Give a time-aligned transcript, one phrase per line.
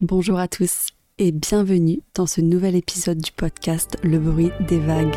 [0.00, 0.88] Bonjour à tous
[1.18, 5.14] et bienvenue dans ce nouvel épisode du podcast Le bruit des vagues.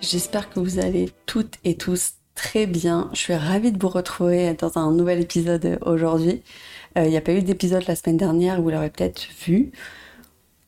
[0.00, 3.08] J'espère que vous allez toutes et tous très bien.
[3.12, 6.42] Je suis ravie de vous retrouver dans un nouvel épisode aujourd'hui.
[6.98, 9.70] Euh, il n'y a pas eu d'épisode la semaine dernière, vous l'aurez peut-être vu,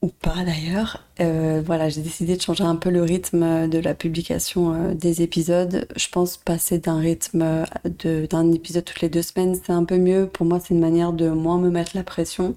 [0.00, 1.02] ou pas d'ailleurs.
[1.20, 5.22] Euh, voilà, j'ai décidé de changer un peu le rythme de la publication euh, des
[5.22, 5.88] épisodes.
[5.96, 10.28] Je pense passer d'un rythme d'un épisode toutes les deux semaines, c'est un peu mieux.
[10.28, 12.54] Pour moi, c'est une manière de moins me mettre la pression.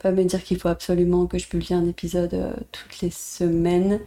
[0.00, 4.00] Pas me dire qu'il faut absolument que je publie un épisode toutes les semaines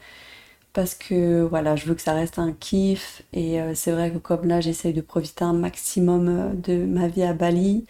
[0.73, 4.45] parce que voilà, je veux que ça reste un kiff et c'est vrai que comme
[4.47, 7.85] là j'essaye de profiter un maximum de ma vie à Bali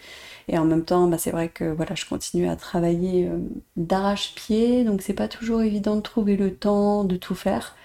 [0.48, 3.38] et en même temps, bah, c'est vrai que voilà, je continue à travailler euh,
[3.76, 7.76] d'arrache-pied, donc c'est pas toujours évident de trouver le temps de tout faire.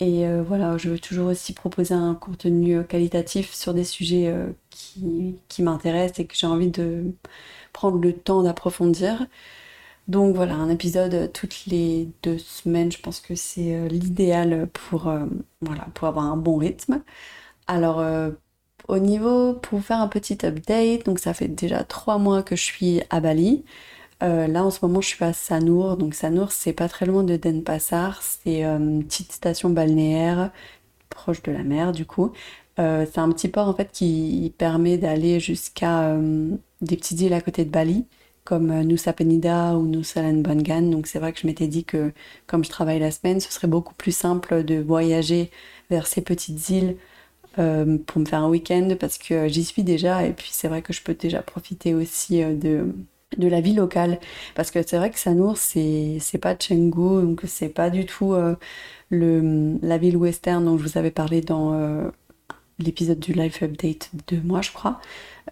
[0.00, 4.48] Et euh, voilà, je veux toujours aussi proposer un contenu qualitatif sur des sujets euh,
[4.70, 7.12] qui, qui m'intéressent et que j'ai envie de
[7.72, 9.26] prendre le temps d'approfondir.
[10.08, 15.12] Donc voilà, un épisode toutes les deux semaines, je pense que c'est l'idéal pour,
[15.60, 17.02] voilà, pour avoir un bon rythme.
[17.66, 18.02] Alors
[18.88, 22.62] au niveau, pour faire un petit update, donc ça fait déjà trois mois que je
[22.62, 23.64] suis à Bali.
[24.22, 27.22] Euh, là en ce moment je suis à Sanur, donc Sanur c'est pas très loin
[27.22, 30.50] de Denpasar, c'est euh, une petite station balnéaire
[31.10, 32.32] proche de la mer du coup.
[32.80, 36.16] Euh, c'est un petit port en fait qui permet d'aller jusqu'à
[36.80, 38.06] des petites îles à côté de Bali
[38.48, 40.90] comme Nusa Penida ou Nusa Lembongan.
[40.90, 42.12] Donc c'est vrai que je m'étais dit que
[42.46, 45.50] comme je travaille la semaine, ce serait beaucoup plus simple de voyager
[45.90, 46.96] vers ces petites îles
[47.58, 50.80] euh, pour me faire un week-end parce que j'y suis déjà et puis c'est vrai
[50.80, 52.94] que je peux déjà profiter aussi euh, de,
[53.36, 54.18] de la vie locale
[54.54, 58.54] parce que c'est vrai que Sanour c'est pas Chengdu donc c'est pas du tout euh,
[59.10, 61.72] le la ville western dont je vous avais parlé dans
[62.78, 65.00] l'épisode du life update de moi je crois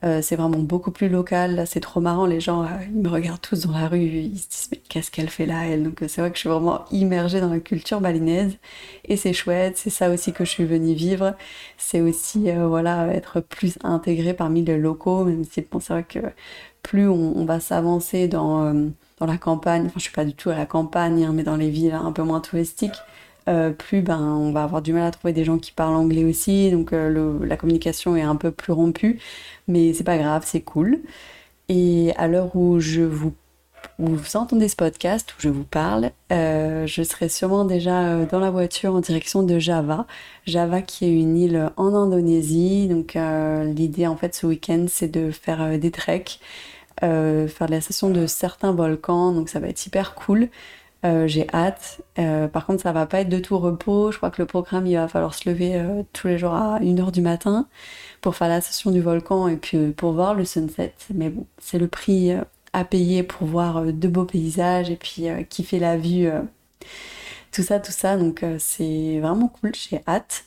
[0.05, 1.65] euh, c'est vraiment beaucoup plus local.
[1.67, 2.27] c'est trop marrant.
[2.27, 4.01] Les gens, euh, ils me regardent tous dans la rue.
[4.01, 5.85] Ils se disent, mais qu'est-ce qu'elle fait là, elle?
[5.85, 8.57] Donc, c'est vrai que je suis vraiment immergée dans la culture balinaise.
[9.05, 9.77] Et c'est chouette.
[9.77, 11.35] C'est ça aussi que je suis venue vivre.
[11.79, 16.21] C'est aussi, euh, voilà, être plus intégrée parmi les locaux, même si, c'est vrai que
[16.83, 18.73] plus on, va s'avancer dans,
[19.19, 21.57] dans la campagne, enfin, je suis pas du tout à la campagne, hein, mais dans
[21.57, 22.95] les villes un peu moins touristiques,
[23.49, 26.25] euh, plus ben, on va avoir du mal à trouver des gens qui parlent anglais
[26.25, 29.21] aussi, donc euh, la communication est un peu plus rompue,
[29.69, 31.01] mais c'est pas grave, c'est cool.
[31.69, 33.33] Et à l'heure où je vous,
[34.34, 38.95] entendez ce podcast, où je vous parle, euh, je serai sûrement déjà dans la voiture
[38.95, 40.07] en direction de Java.
[40.47, 43.17] Java qui est une île en Indonésie, donc
[43.75, 46.41] l'idée en fait ce week-end c'est de faire des treks.
[47.01, 50.49] faire de la station de certains volcans, donc ça va être hyper cool.
[51.05, 52.01] Euh, j'ai hâte.
[52.19, 54.11] Euh, par contre, ça va pas être de tout repos.
[54.11, 56.81] Je crois que le programme, il va falloir se lever euh, tous les jours à
[56.81, 57.69] 1h du matin
[58.21, 60.95] pour faire la session du volcan et puis pour voir le sunset.
[61.15, 62.33] Mais bon, c'est le prix
[62.73, 66.29] à payer pour voir de beaux paysages et puis kiffer la vue.
[67.53, 68.17] tout ça, tout ça.
[68.17, 69.73] Donc c'est vraiment cool.
[69.75, 70.45] J'ai hâte.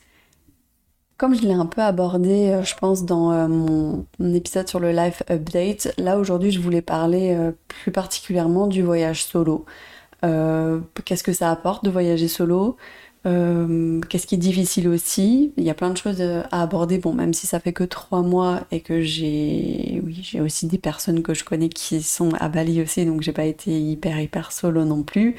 [1.18, 5.22] Comme je l'ai un peu abordé, je pense, dans mon, mon, épisode sur le Life
[5.30, 7.38] Update, là aujourd'hui je voulais parler
[7.68, 9.66] plus particulièrement du voyage solo.
[10.24, 12.78] Euh, qu'est-ce que ça apporte de voyager solo?
[13.26, 15.52] Euh, Qu'est-ce qui est difficile aussi?
[15.58, 16.98] Il y a plein de choses à aborder.
[17.00, 20.78] Bon, même si ça fait que trois mois et que j'ai, oui, j'ai aussi des
[20.78, 24.52] personnes que je connais qui sont à Bali aussi, donc j'ai pas été hyper hyper
[24.52, 25.36] solo non plus.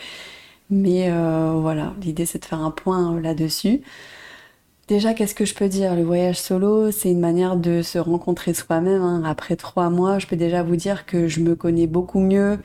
[0.70, 3.82] Mais euh, voilà, l'idée c'est de faire un point là-dessus.
[4.88, 5.94] Déjà, qu'est-ce que je peux dire?
[5.94, 9.02] Le voyage solo, c'est une manière de se rencontrer soi-même.
[9.02, 9.22] Hein.
[9.24, 12.58] Après trois mois, je peux déjà vous dire que je me connais beaucoup mieux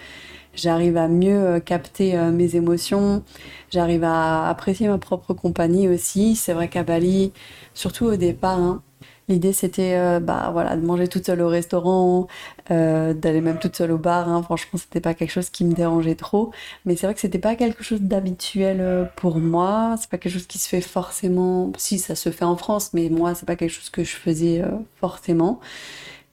[0.56, 3.24] j'arrive à mieux euh, capter euh, mes émotions,
[3.72, 6.36] j'arrive à apprécier ma propre compagnie aussi.
[6.36, 7.32] C'est vrai qu'à Bali,
[7.74, 8.82] surtout au départ, hein,
[9.28, 12.28] l'idée c'était euh, bah voilà de manger toute seule au restaurant,
[12.70, 14.30] d'aller même toute seule au bar.
[14.30, 14.42] Hein.
[14.44, 16.52] Franchement, c'était pas quelque chose qui me dérangeait trop,
[16.86, 19.96] mais c'est vrai que c'était pas quelque chose d'habituel pour moi.
[20.00, 21.72] C'est pas quelque chose qui se fait forcément.
[21.78, 24.64] Si ça se fait en France, mais moi c'est pas quelque chose que je faisais
[25.00, 25.60] forcément.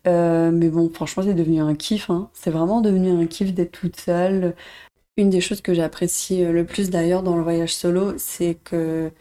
[0.06, 2.10] Euh, mais bon, franchement, c'est devenu un kiff.
[2.10, 2.31] Hein.
[2.32, 4.54] C'est vraiment devenu un kiff d'être toute seule.
[5.16, 9.12] Une des choses que j'apprécie euh, le plus d'ailleurs dans le voyage solo, c'est que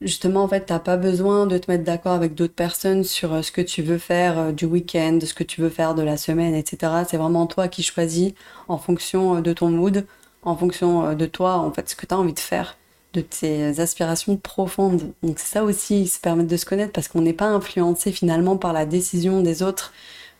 [0.00, 3.42] justement, en fait, t'as pas besoin de te mettre d'accord avec d'autres personnes sur euh,
[3.42, 6.54] ce que tu veux faire du week-end, ce que tu veux faire de la semaine,
[6.54, 7.04] etc.
[7.08, 8.34] C'est vraiment toi qui choisis
[8.68, 10.06] en fonction de ton mood,
[10.42, 12.76] en fonction de toi, en fait, ce que tu as envie de faire
[13.16, 15.12] de tes aspirations profondes.
[15.22, 18.56] Donc c'est ça aussi, se permettre de se connaître parce qu'on n'est pas influencé finalement
[18.56, 19.92] par la décision des autres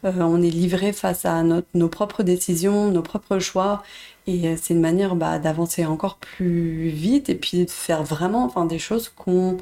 [0.04, 3.82] on est livré face à nos propres décisions, nos propres choix.
[4.26, 8.64] Et c'est une manière bah, d'avancer encore plus vite et puis de faire vraiment enfin,
[8.64, 9.56] des choses qu'on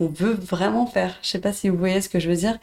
[0.00, 1.18] veut vraiment faire.
[1.22, 2.58] Je sais pas si vous voyez ce que je veux dire.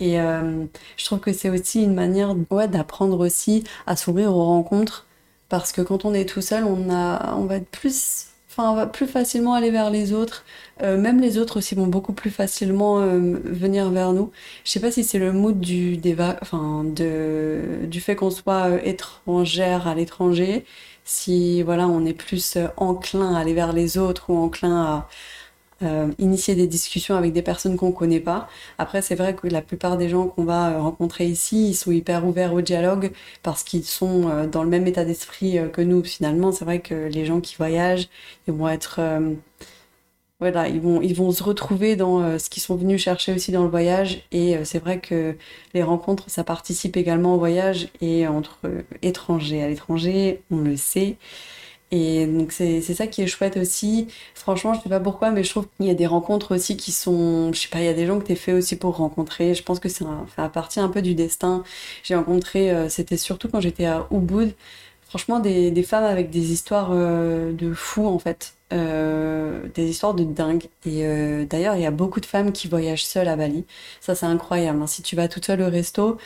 [0.00, 5.06] Et je trouve que c'est aussi une manière ouais, d'apprendre aussi à s'ouvrir aux rencontres.
[5.48, 8.74] Parce que quand on est tout seul, on, a, on va être plus Enfin, on
[8.74, 10.44] va plus facilement aller vers les autres.
[10.82, 14.32] Euh, même les autres aussi vont beaucoup plus facilement euh, venir vers nous.
[14.64, 16.00] Je sais pas si c'est le mood du,
[16.42, 20.64] enfin, de, du fait qu'on soit euh, étrangère à l'étranger,
[21.04, 25.08] si voilà, on est plus enclin à aller vers les autres ou enclin à,
[25.82, 28.48] euh, initier des discussions avec des personnes qu'on connaît pas.
[28.76, 31.90] Après, c'est vrai que la plupart des gens qu'on va euh, rencontrer ici, ils sont
[31.90, 33.12] hyper ouverts au dialogue
[33.42, 36.04] parce qu'ils sont euh, dans le même état d'esprit que nous.
[36.04, 38.08] Finalement, c'est vrai que les gens qui voyagent,
[38.46, 39.00] ils vont être
[40.38, 43.62] voilà, ils vont, ils vont se retrouver dans ce qu'ils sont venus chercher aussi dans
[43.62, 44.22] le voyage.
[44.32, 45.36] Et c'est vrai que
[45.74, 47.88] les rencontres, ça participe également au voyage.
[48.00, 48.58] Et entre
[49.02, 51.16] étrangers à l'étranger, on le sait,
[51.92, 54.06] et donc c'est ça qui est chouette aussi.
[54.34, 56.92] Franchement, je sais pas pourquoi, mais je trouve qu'il y a des rencontres aussi qui
[56.92, 59.54] sont, je sais pas, il y a des gens que t'es fait aussi pour rencontrer.
[59.54, 60.06] Je pense que ça
[60.36, 61.64] fait partie un peu du destin.
[62.04, 64.54] J'ai rencontré, euh, c'était surtout quand j'étais à Ubud,
[65.10, 68.54] franchement des, femmes avec des histoires euh, de fous en fait.
[68.72, 70.66] Euh, des histoires de dingue.
[70.86, 73.64] Et euh, d'ailleurs, il y a beaucoup de femmes qui voyagent seules à Bali.
[74.00, 74.80] Ça, c'est incroyable.
[74.80, 74.86] Hein.
[74.86, 76.18] Si tu vas toute seule au resto,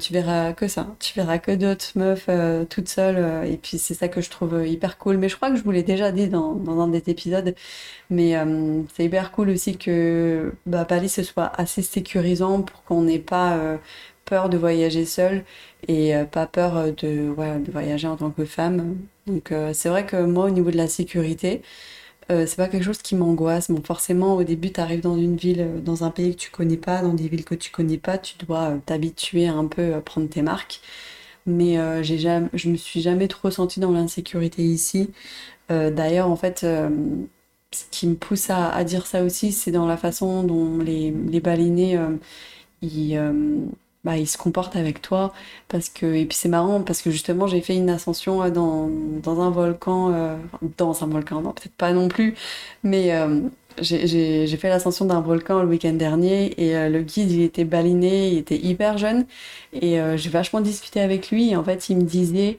[0.00, 0.88] tu verras que ça.
[0.98, 2.28] Tu verras que d'autres meufs
[2.68, 3.46] toutes seules.
[3.46, 5.16] et puis, c'est ça que je trouve hyper cool.
[5.18, 7.54] Mais je crois que je vous l'ai déjà dit dans, dans un des épisodes.
[8.10, 8.34] Mais
[8.96, 13.78] c'est hyper cool aussi que bah, Bali, ce soit assez sécurisant pour qu'on n'ait pas
[14.26, 15.44] peur de voyager seul
[15.88, 18.96] et pas peur de, ouais, de voyager en tant que femme.
[19.26, 21.62] Donc euh, c'est vrai que moi au niveau de la sécurité,
[22.30, 23.70] euh, c'est pas quelque chose qui m'angoisse.
[23.70, 26.50] Bon, forcément, au début, tu arrives dans une ville, euh, dans un pays que tu
[26.50, 30.00] connais pas, dans des villes que tu connais pas, tu dois t'habituer un peu à
[30.00, 30.80] prendre tes marques.
[31.46, 35.10] Mais j'ai jamais, je me suis jamais trop sentie dans l'insécurité ici.
[35.70, 40.42] D'ailleurs, en fait, ce qui me pousse à, dire ça aussi, c'est dans la façon
[40.42, 42.00] dont les, les balinés,
[42.82, 43.16] ils
[44.06, 45.32] bah, il se comporte avec toi.
[45.68, 48.88] Parce que, et puis c'est marrant parce que justement j'ai fait une ascension euh, dans,
[49.42, 50.36] un volcan, euh,
[50.78, 52.34] dans un volcan, non peut-être pas non plus,
[52.84, 53.40] mais euh,
[53.80, 58.38] j'ai fait l'ascension d'un volcan le week-end dernier et le guide il était baliné, il
[58.38, 59.26] était hyper jeune
[59.74, 62.58] et j'ai vachement discuté avec lui et en fait il me disait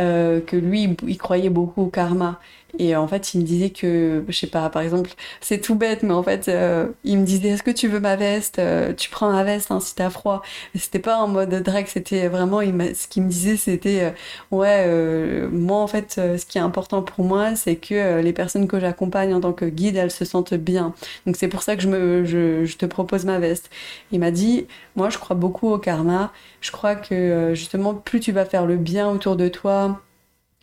[0.00, 2.40] que lui il croyait beaucoup au karma
[2.78, 5.10] et en fait, il me disait que, je sais pas, par exemple,
[5.40, 8.16] c'est tout bête, mais en fait, euh, il me disait Est-ce que tu veux ma
[8.16, 10.42] veste euh, Tu prends ma veste hein, si t'as froid.
[10.74, 14.10] C'était pas en mode drag, c'était vraiment, ce qu'il me disait, c'était euh,
[14.50, 18.78] Ouais, moi en fait, ce qui est important pour moi, c'est que les personnes que
[18.80, 20.94] j'accompagne en tant que guide, elles se sentent bien.
[21.26, 23.70] Donc c'est pour ça que je, me, je, je te propose ma veste.
[24.12, 24.66] Il m'a dit
[24.96, 26.32] Moi, je crois beaucoup au karma.
[26.60, 30.00] Je crois que justement, plus tu vas faire le bien autour de toi,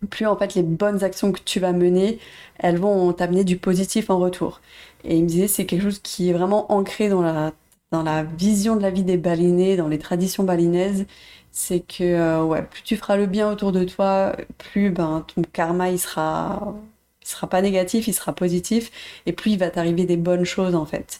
[0.09, 2.19] plus en fait les bonnes actions que tu vas mener,
[2.59, 4.61] elles vont t'amener du positif en retour.
[5.03, 7.53] Et il me disait c'est quelque chose qui est vraiment ancré dans la
[7.91, 11.05] dans la vision de la vie des balinés, dans les traditions balinaises,
[11.51, 15.41] c'est que euh, ouais, plus tu feras le bien autour de toi, plus ben ton
[15.43, 16.75] karma il sera
[17.23, 18.91] sera pas négatif, il sera positif
[19.25, 21.19] et plus il va t'arriver des bonnes choses en fait.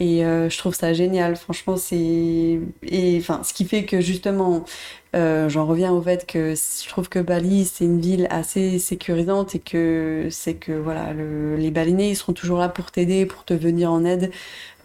[0.00, 2.60] Et euh, je trouve ça génial, franchement, c'est.
[2.82, 4.64] Et enfin, ce qui fait que justement,
[5.14, 9.54] euh, j'en reviens au fait que je trouve que Bali, c'est une ville assez sécurisante
[9.54, 11.56] et que c'est que voilà, le...
[11.56, 14.32] les balinés, ils seront toujours là pour t'aider, pour te venir en aide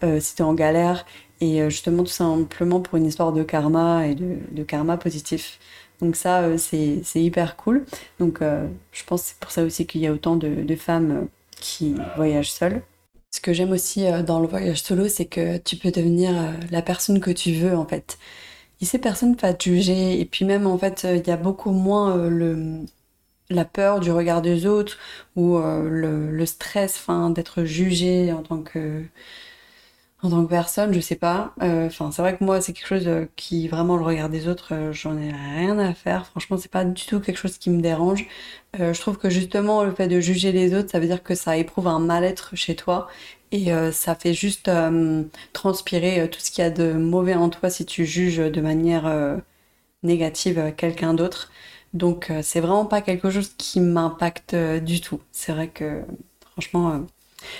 [0.04, 1.04] euh, si t'es en galère.
[1.40, 5.58] Et euh, justement, tout simplement pour une histoire de karma et de, karma positif.
[6.00, 7.84] Donc ça, c'est hyper cool.
[8.18, 11.28] Donc je pense que c'est pour ça aussi qu'il y a autant de femmes
[11.60, 12.82] qui voyagent seules.
[13.30, 16.52] Ce que j'aime aussi euh, dans le voyage solo, c'est que tu peux devenir euh,
[16.70, 18.18] la personne que tu veux en fait.
[18.80, 20.20] Ici, personne ne va te juger.
[20.20, 22.30] Et puis même, en fait, euh, il y a beaucoup moins
[23.50, 24.98] la peur du regard des autres
[25.36, 29.04] ou le, le, stress d'être jugé en tant que
[30.22, 31.54] en tant que personne, je sais pas.
[31.60, 35.16] Enfin, c'est vrai que moi, c'est quelque chose qui vraiment le regard des autres, j'en
[35.16, 36.26] ai rien à faire.
[36.26, 38.26] Franchement, c'est pas du tout quelque chose qui me dérange.
[38.78, 41.34] Euh, je trouve que justement le fait de juger les autres, ça veut dire que
[41.34, 43.08] ça éprouve un mal-être chez toi
[43.50, 47.48] et euh, ça fait juste euh, transpirer tout ce qu'il y a de mauvais en
[47.48, 49.40] toi si tu juges de manière
[50.02, 51.50] négative quelqu'un d'autre.
[51.94, 55.20] Donc c'est vraiment pas quelque chose qui m'impacte du tout.
[55.32, 56.02] C'est vrai que
[56.52, 57.06] franchement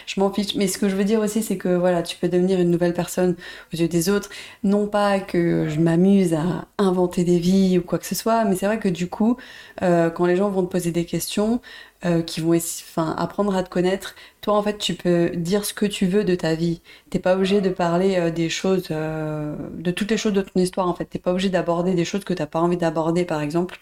[0.06, 0.54] je m'en fiche.
[0.54, 2.94] Mais ce que je veux dire aussi, c'est que voilà, tu peux devenir une nouvelle
[2.94, 3.36] personne
[3.72, 4.30] aux yeux des autres.
[4.64, 8.56] Non pas que je m'amuse à inventer des vies ou quoi que ce soit, mais
[8.56, 9.36] c'est vrai que du coup,
[9.82, 11.60] euh, quand les gens vont te poser des questions,
[12.06, 15.74] euh, qui vont enfin, apprendre à te connaître, toi en fait, tu peux dire ce
[15.74, 16.80] que tu veux de ta vie.
[17.10, 20.88] T'es pas obligé de parler euh, des choses, de toutes les choses de ton histoire
[20.88, 21.04] en fait.
[21.04, 23.78] T'es pas obligé d'aborder des choses que t'as pas envie d'aborder, par exemple,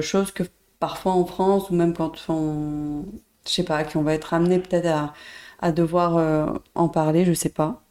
[0.00, 0.42] choses que
[0.80, 3.04] parfois en France ou même quand on
[3.48, 5.12] je sais pas, qu'on va être amené peut-être
[5.60, 7.82] à, devoir euh, en parler, je sais pas.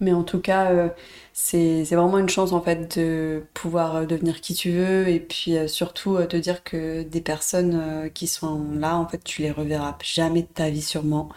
[0.00, 0.88] Mais en tout cas, euh,
[1.34, 5.56] c'est vraiment une chance en fait de pouvoir euh, devenir qui tu veux et puis
[5.68, 10.42] surtout te dire que des personnes qui sont là, en fait, tu les reverras jamais
[10.42, 11.28] de ta vie sûrement.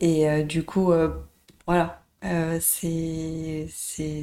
[0.00, 0.92] Et du coup,
[1.66, 1.99] voilà,
[2.60, 3.66] c'est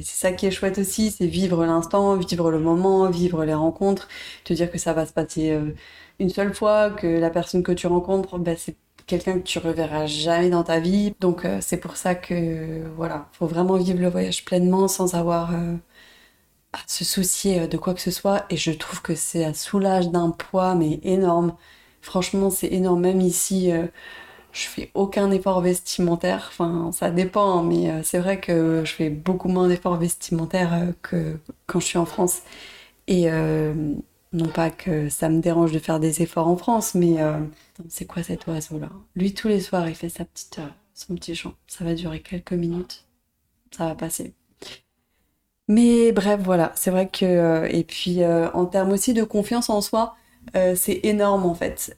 [0.02, 4.08] ça qui est chouette aussi, c'est vivre l'instant, vivre le moment, vivre les rencontres,
[4.44, 5.58] te dire que ça va se passer
[6.20, 8.76] une seule fois, que la personne que tu rencontres, bah, c'est
[9.08, 11.14] quelqu'un que tu reverras jamais dans ta vie.
[11.20, 15.54] Donc euh, c'est pour ça que voilà, faut vraiment vivre le voyage pleinement sans avoir
[15.54, 15.74] euh,
[16.72, 18.46] à se soucier euh, de quoi que ce soit.
[18.50, 21.56] Et je trouve que c'est un soulage d'un poids mais énorme.
[22.02, 23.00] Franchement, c'est énorme.
[23.02, 23.72] Même ici,
[24.58, 26.46] je fais aucun effort vestimentaire.
[26.50, 31.80] Enfin, ça dépend, mais c'est vrai que je fais beaucoup moins d'efforts vestimentaires que quand
[31.80, 32.42] je suis en France.
[33.06, 33.28] Et
[34.32, 37.38] non pas que ça me dérange de faire des efforts en France, mais euh,
[37.88, 38.90] c'est quoi cet oiseau-là?
[39.16, 41.54] Lui, tous les soirs, il fait sa petite, euh, son petit chant.
[41.66, 43.06] Ça va durer quelques minutes.
[43.70, 44.34] Ça va passer.
[45.66, 47.24] Mais bref, voilà, c'est vrai que...
[47.24, 50.16] Euh, et puis, en termes aussi de confiance en soi,
[50.74, 51.94] c'est énorme en fait.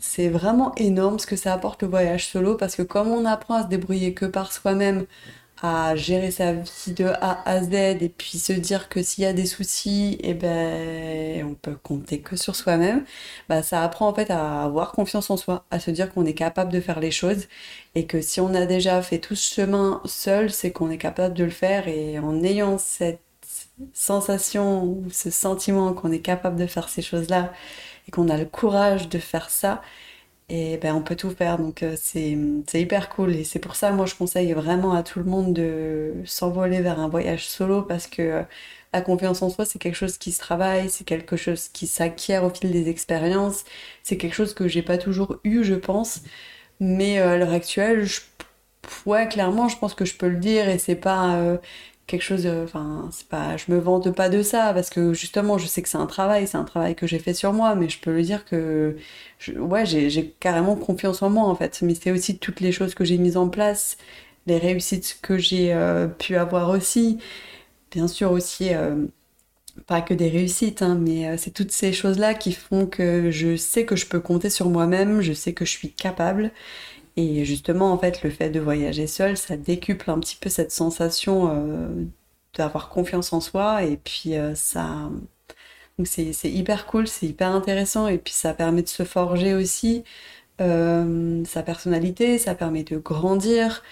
[0.00, 3.54] c'est vraiment énorme ce que ça apporte le voyage solo, parce que comme on apprend
[3.54, 5.06] à se débrouiller que par soi-même,
[5.62, 9.26] à gérer sa vie de A à Z et puis se dire que s'il y
[9.26, 13.04] a des soucis, eh ben, on peut compter que sur soi-même,
[13.48, 16.34] bah, ça apprend en fait à avoir confiance en soi, à se dire qu'on est
[16.34, 17.48] capable de faire les choses
[17.94, 21.34] et que si on a déjà fait tout ce chemin seul, c'est qu'on est capable
[21.34, 23.20] de le faire et en ayant cette
[23.92, 27.52] sensation ou ce sentiment qu'on est capable de faire ces choses-là
[28.08, 29.82] et qu'on a le courage de faire ça,
[30.48, 31.58] et ben on peut tout faire.
[31.58, 32.36] Donc euh, c'est
[32.80, 33.34] hyper cool.
[33.34, 36.98] Et c'est pour ça moi je conseille vraiment à tout le monde de s'envoler vers
[37.00, 38.42] un voyage solo parce que euh,
[38.94, 42.44] la confiance en soi c'est quelque chose qui se travaille c'est quelque chose qui s'acquiert
[42.44, 43.64] au fil des expériences.
[44.02, 46.22] C'est quelque chose que j'ai pas toujours eu je pense.
[46.80, 48.20] Mais euh, à l'heure actuelle je,
[49.06, 51.58] ouais clairement je pense que je peux le dire et c'est pas
[52.08, 55.66] quelque chose enfin c'est pas je me vante pas de ça parce que justement je
[55.66, 58.00] sais que c'est un travail c'est un travail que j'ai fait sur moi mais je
[58.00, 58.96] peux le dire que
[59.40, 61.80] j'ai carrément confiance en moi en fait.
[61.82, 63.96] Mais c'est aussi toutes les choses que j'ai mises en place
[64.46, 67.18] les réussites que j'ai euh, pu avoir aussi.
[67.92, 69.06] Bien sûr aussi euh,
[69.86, 73.30] pas que des réussites hein, mais euh, c'est toutes ces choses là qui font que
[73.30, 76.50] je sais que je peux compter sur moi-même je sais que je suis capable
[77.18, 80.70] et justement, en fait, le fait de voyager seul, ça décuple un petit peu cette
[80.70, 82.04] sensation euh,
[82.54, 83.82] d'avoir confiance en soi.
[83.84, 85.10] Et puis, euh, ça.
[86.04, 88.06] C'est hyper cool, c'est hyper intéressant.
[88.06, 90.04] Et puis, ça permet de se forger aussi
[90.60, 93.82] euh, sa personnalité, ça permet de grandir.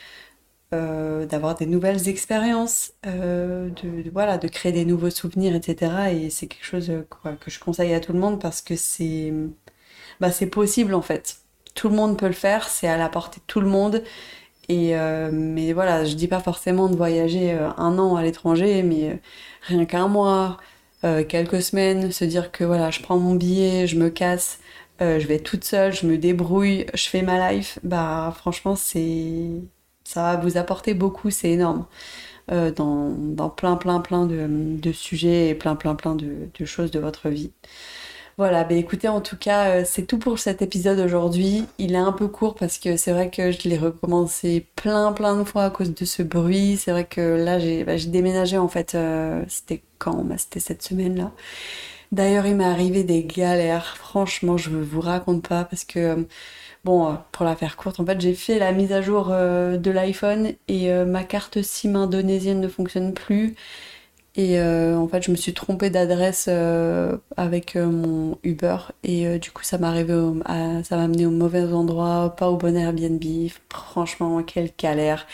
[0.73, 6.12] d'avoir des nouvelles expériences, de, voilà, de créer des nouveaux souvenirs, etc.
[6.12, 6.92] Et c'est quelque chose
[7.40, 9.33] que je conseille à tout le monde parce que c'est
[10.21, 11.45] bah, possible en fait
[11.76, 14.02] tout le monde peut le faire, c'est à la portée de tout le monde.
[14.68, 18.83] Et euh, mais voilà, je dis pas forcément de voyager euh, un an à l'étranger,
[18.83, 19.14] mais euh,
[19.62, 20.59] rien qu'un mois,
[21.28, 24.59] quelques semaines, se dire que voilà, je prends mon billet, je me casse,
[25.00, 29.50] je vais toute seule, je me débrouille, je fais ma life, bah franchement c'est
[30.02, 31.87] ça va vous apporter beaucoup, c'est énorme.
[32.49, 37.52] dans, plein plein plein de, sujets et plein plein plein de choses de votre vie.
[38.38, 41.64] Voilà, bah écoutez, en tout cas, euh, c'est tout pour cet épisode aujourd'hui.
[41.78, 45.38] Il est un peu court parce que c'est vrai que je l'ai recommencé plein plein
[45.38, 46.76] de fois à cause de ce bruit.
[46.76, 50.82] C'est vrai que là, j'ai bah, déménagé en fait, euh, c'était quand bah, C'était cette
[50.82, 51.32] semaine-là.
[52.12, 53.96] D'ailleurs, il m'est arrivé des galères.
[53.96, 56.24] Franchement, je vous raconte pas parce que, euh,
[56.84, 60.52] bon, pour la faire courte, en fait, j'ai fait la mise à jour de l'iPhone
[60.68, 63.56] et ma carte SIM indonésienne ne fonctionne plus.
[64.38, 68.76] Et euh, en fait, je me suis trompée d'adresse euh, avec euh, mon Uber.
[69.02, 73.22] Et du coup, ça m'a ça m'a amené au mauvais endroit, pas au bon Airbnb.
[73.70, 75.26] Franchement, quelle galère.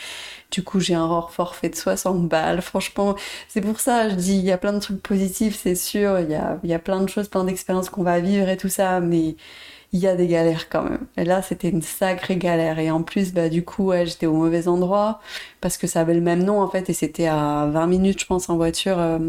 [0.51, 2.61] Du coup, j'ai un hors forfait de 60 balles.
[2.61, 3.15] Franchement,
[3.49, 6.19] c'est pour ça, je dis, il y a plein de trucs positifs, c'est sûr.
[6.19, 8.69] Il y a, y a plein de choses, plein d'expériences qu'on va vivre et tout
[8.69, 9.01] ça.
[9.01, 9.35] Mais
[9.93, 11.05] il y a des galères quand même.
[11.17, 12.79] Et là, c'était une sacrée galère.
[12.79, 15.21] Et en plus, bah, du coup, j'étais au mauvais endroit
[15.61, 18.25] parce que ça avait le même nom en fait et c'était à 20 minutes, je
[18.25, 19.19] pense, en voiture euh,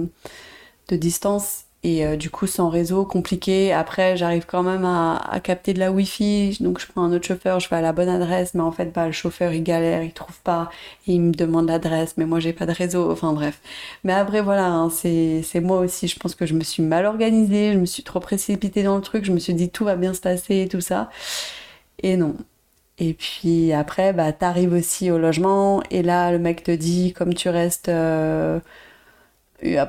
[0.89, 1.64] de distance.
[1.85, 3.71] Et euh, du coup, sans réseau, compliqué.
[3.75, 6.57] Après, j'arrive quand même à, capter de la Wi-Fi.
[6.61, 8.55] Donc, je prends un autre chauffeur, je vais à la bonne adresse.
[8.55, 10.71] Mais en fait, bah, le chauffeur, il galère, il trouve pas.
[11.07, 12.15] Il me demande l'adresse.
[12.17, 13.11] Mais moi, j'ai pas de réseau.
[13.13, 13.61] Enfin, bref.
[14.03, 16.09] Mais après, voilà, hein, c'est moi aussi.
[16.09, 17.75] Je pense que je me suis mal organisée.
[17.75, 19.27] Je me suis trop précipitée dans le truc.
[19.27, 21.11] Je me suis dit, tout va bien se passer et tout ça.
[22.03, 22.37] Et non.
[22.99, 25.83] Et puis après, bah, t'arrives aussi au logement.
[25.91, 27.91] Et là, le mec te dit, comme tu restes.
[27.91, 28.61] Euh,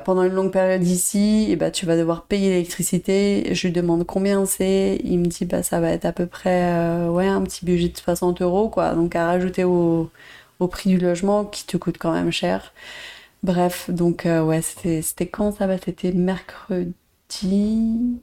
[0.04, 3.54] pendant une longue période ici, et bah, tu vas devoir payer l'électricité.
[3.54, 5.00] Je lui demande combien c'est.
[5.04, 7.88] Il me dit bah, ça va être à peu près euh, ouais, un petit budget
[7.88, 8.94] de 60 euros, quoi.
[8.94, 10.10] Donc à rajouter au,
[10.60, 12.72] au, prix du logement qui te coûte quand même cher.
[13.42, 16.92] Bref, donc euh, ouais, c'était quand ça va C'était mercredi.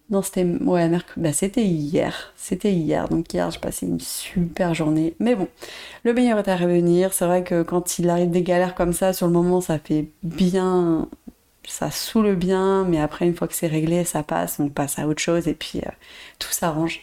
[0.10, 1.22] Non, c'était ouais, mercredi.
[1.22, 2.34] Bah, c'était hier.
[2.36, 3.10] C'était hier.
[3.10, 5.16] Donc hier, j'ai passé une super journée.
[5.20, 5.48] Mais bon,
[6.04, 7.14] le meilleur est à revenir.
[7.14, 10.10] C'est vrai que quand il arrive des galères comme ça, sur le moment, ça fait
[10.24, 11.08] bien
[11.68, 15.08] ça saoule bien, mais après, une fois que c'est réglé, ça passe, on passe à
[15.08, 15.90] autre chose et puis euh,
[16.40, 17.02] tout s'arrange.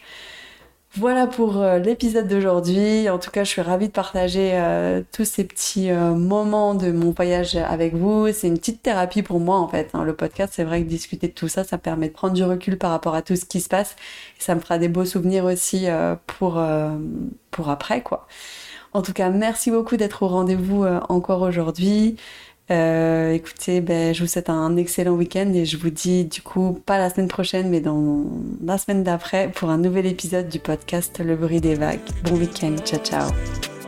[0.95, 3.09] Voilà pour euh, l'épisode d'aujourd'hui.
[3.09, 7.11] En tout cas, je suis ravie de partager euh, tous ces petits moments de mon
[7.11, 8.31] voyage avec vous.
[8.33, 9.89] C'est une petite thérapie pour moi en fait.
[9.93, 10.03] Hein.
[10.03, 12.77] Le podcast, c'est vrai que discuter de tout ça, ça permet de prendre du recul
[12.77, 13.95] par rapport à tout ce qui se passe.
[14.37, 15.87] Et ça me fera des beaux souvenirs aussi
[16.27, 16.61] pour,
[17.51, 18.27] pour après quoi.
[18.93, 22.17] En tout cas, merci beaucoup d'être au rendez-vous encore aujourd'hui.
[22.71, 26.79] Euh, écoutez, ben, je vous souhaite un excellent week-end et je vous dis du coup
[26.85, 28.23] pas la semaine prochaine mais dans
[28.63, 31.99] la semaine d'après pour un nouvel épisode du podcast Le bruit des vagues.
[32.23, 33.80] Bon week-end, ciao ciao.